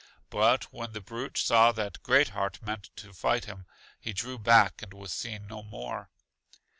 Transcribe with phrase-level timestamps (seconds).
[0.31, 3.67] But when the brute saw that Great heart meant to fight him,
[3.99, 6.09] he drew back and was seen no more.